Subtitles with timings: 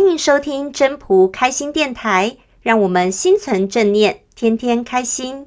[0.00, 5.46] 欢迎收听真朴开心电台，让我们心存正念，天天开心。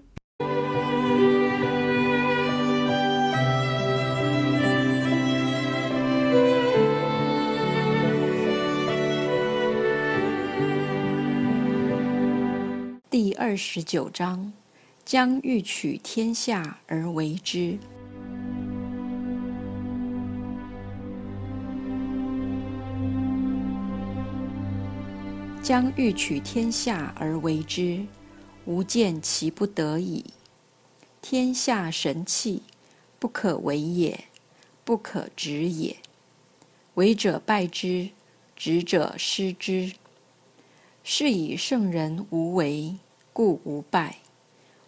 [13.10, 14.54] 第二十九章：
[15.04, 17.80] 将欲取天下而为之。
[25.64, 28.06] 将欲取天下而为之，
[28.66, 30.26] 吾见其不得已。
[31.22, 32.64] 天下神器，
[33.18, 34.26] 不可为也，
[34.84, 35.96] 不可执也。
[36.96, 38.10] 为者败之，
[38.58, 39.94] 执者失之。
[41.02, 42.98] 是以圣人无为，
[43.32, 44.18] 故无败；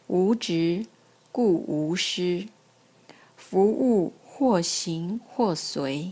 [0.08, 0.86] 无执，
[1.32, 2.50] 故无失。
[3.38, 6.12] 夫物或行或随，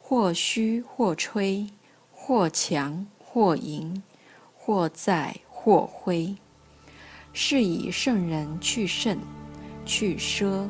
[0.00, 1.66] 或虚或吹，
[2.12, 3.08] 或强。
[3.34, 4.00] 或盈，
[4.66, 6.34] 或在，或灰。
[7.34, 9.18] 是以圣人去甚，
[9.84, 10.66] 去奢，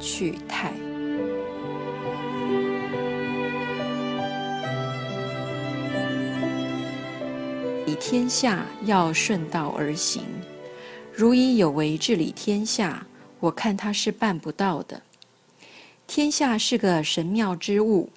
[0.00, 0.72] 去泰。
[7.86, 10.24] 以天下要顺道而行。
[11.14, 13.06] 如以有为治理天下，
[13.38, 15.02] 我看他是办不到的。
[16.08, 18.10] 天下是个神妙之物，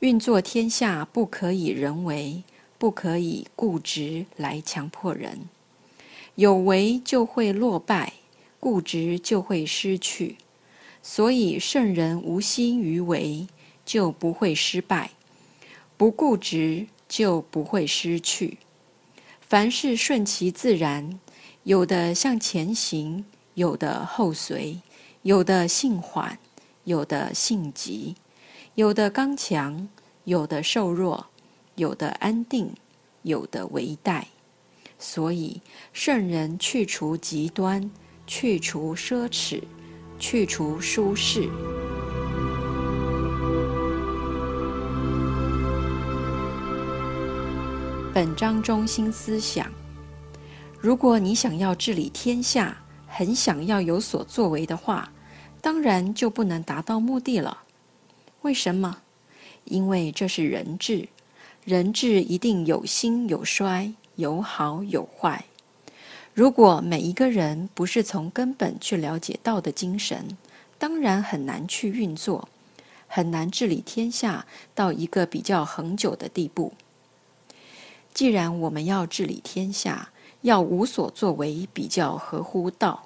[0.00, 2.42] 运作天下不可以人为。
[2.78, 5.48] 不可以固执来强迫人，
[6.36, 8.12] 有为就会落败，
[8.60, 10.36] 固执就会失去。
[11.02, 13.48] 所以圣人无心于为，
[13.84, 15.10] 就不会失败；
[15.96, 18.58] 不固执，就不会失去。
[19.40, 21.18] 凡事顺其自然，
[21.64, 24.80] 有的向前行，有的后随，
[25.22, 26.38] 有的性缓，
[26.84, 28.14] 有的性急，
[28.74, 29.88] 有的刚强，
[30.24, 31.26] 有的瘦弱。
[31.78, 32.74] 有的安定，
[33.22, 34.26] 有的为待，
[34.98, 35.62] 所以
[35.92, 37.88] 圣人去除极端，
[38.26, 39.62] 去除奢侈，
[40.18, 41.48] 去除舒适。
[48.12, 49.70] 本章中心思想：
[50.80, 55.12] 如果你想要治理天下，很想要有所作为的话，
[55.60, 57.62] 当然就不能达到目的了。
[58.42, 59.02] 为什么？
[59.64, 61.08] 因为这是人治。
[61.68, 65.44] 人治一定有兴有衰，有好有坏。
[66.32, 70.38] 如果每一个人不是从根本去了解道的精神，
[70.78, 72.48] 当然很难去运作，
[73.06, 76.72] 很难治理天下到一个比较恒久的地步。
[78.14, 80.08] 既然我们要治理天下，
[80.40, 83.04] 要无所作为，比较合乎道，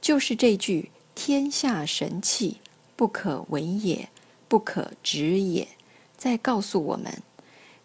[0.00, 2.56] 就是这句“天下神器，
[2.96, 4.08] 不可为也，
[4.48, 5.68] 不可执也”，
[6.18, 7.22] 在告诉我们。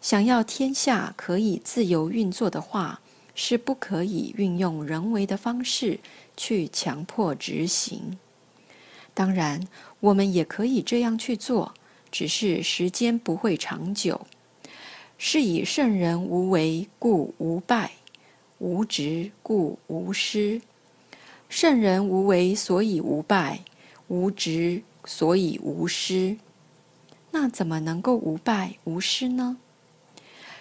[0.00, 3.00] 想要天下可以自由运作的话，
[3.34, 6.00] 是不可以运用人为的方式
[6.36, 8.18] 去强迫执行。
[9.12, 9.66] 当然，
[10.00, 11.74] 我们也可以这样去做，
[12.12, 14.26] 只是时间不会长久。
[15.18, 17.90] 是以圣人无为，故无败；
[18.58, 20.62] 无执，故无失。
[21.48, 23.64] 圣人无为，所以无败；
[24.06, 26.36] 无执，所以无失。
[27.32, 29.56] 那怎么能够无败无失呢？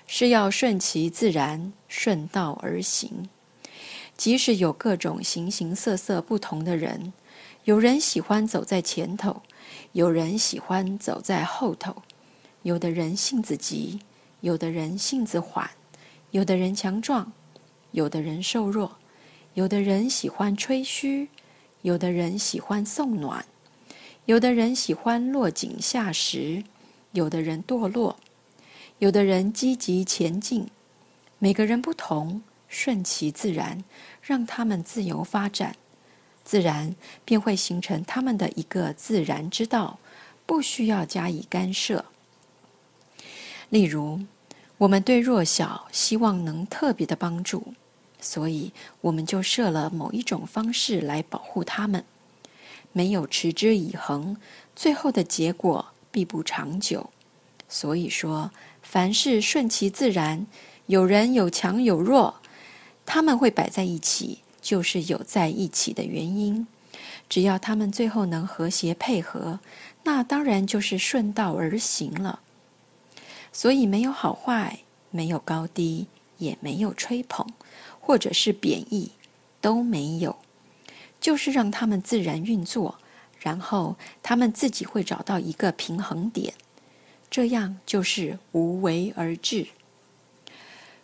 [0.07, 3.29] 是要顺其自然，顺道而行。
[4.15, 7.13] 即使有各种形形色色不同的人，
[7.65, 9.43] 有人喜欢走在前头，
[9.91, 12.01] 有人喜欢走在后头，
[12.63, 13.99] 有的人性子急，
[14.41, 15.69] 有的人性子缓，
[16.31, 17.31] 有的人强壮，
[17.91, 18.97] 有的人瘦弱，
[19.53, 21.27] 有的人喜欢吹嘘，
[21.83, 23.45] 有的人喜欢送暖，
[24.25, 26.63] 有的人喜欢落井下石，
[27.11, 28.17] 有的人堕落。
[28.99, 30.69] 有的人积极前进，
[31.37, 33.83] 每个人不同，顺其自然，
[34.23, 35.75] 让他们自由发展，
[36.43, 39.99] 自然便会形成他们的一个自然之道，
[40.47, 42.05] 不需要加以干涉。
[43.69, 44.21] 例如，
[44.79, 47.75] 我们对弱小希望能特别的帮助，
[48.19, 52.03] 所以我们就设了某一种方式来保护他们。
[52.93, 54.37] 没有持之以恒，
[54.75, 57.11] 最后的结果必不长久。
[57.69, 58.49] 所以说，
[58.89, 60.47] 凡事顺其自然，
[60.85, 62.35] 有人有强有弱，
[63.05, 66.65] 他们会摆在一起，就是有在一起的原因。
[67.27, 69.59] 只要他们最后能和谐配合，
[70.05, 72.39] 那当然就是顺道而行了。
[73.51, 74.79] 所以没有好坏，
[75.11, 76.07] 没有高低，
[76.37, 77.45] 也没有吹捧，
[77.99, 79.11] 或者是贬义，
[79.59, 80.37] 都没有，
[81.19, 82.97] 就是让他们自然运作，
[83.37, 86.53] 然后他们自己会找到一个平衡点。
[87.29, 89.67] 这样就是无为而治。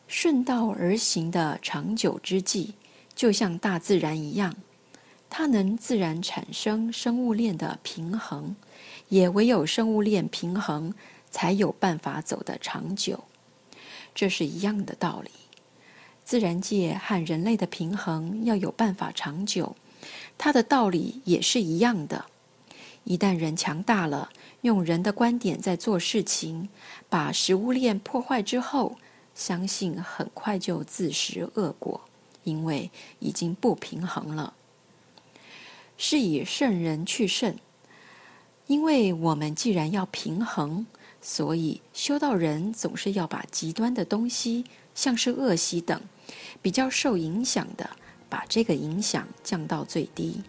[0.08, 2.76] 顺道而行的长久之计，
[3.16, 4.56] 就像大自然一样，
[5.30, 8.56] 它能自然产生生物链的平衡，
[9.10, 10.94] 也唯有生物链平衡，
[11.32, 13.24] 才有办法走得长久。
[14.14, 15.32] 这是一样的道理。
[16.24, 19.76] 自然界和人类的平衡要有办法长久，
[20.38, 22.26] 它的道理也是一样的。
[23.06, 24.30] 一旦人强大了，
[24.62, 26.70] 用人的观点在做事情，
[27.10, 28.98] 把食物链破坏之后，
[29.36, 32.02] 相信很快就自食恶果，
[32.44, 32.90] 因为
[33.20, 34.54] 已经不平衡了。
[35.98, 37.56] 是以圣人去圣，
[38.68, 40.86] 因为我们既然要平衡，
[41.22, 44.66] 所以修道人总是要把极端的东西，
[44.96, 46.02] 像是恶习等，
[46.62, 47.90] 比较受影响的，
[48.30, 50.42] 把这个影响降到最低，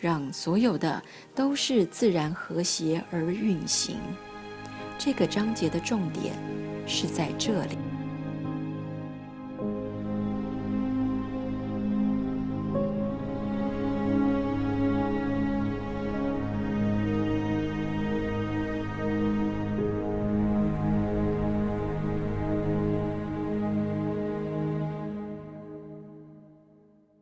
[0.00, 1.02] 让所有的
[1.34, 3.96] 都是自然和谐而运行。
[4.98, 6.34] 这个章节的重点
[6.86, 7.89] 是在这里。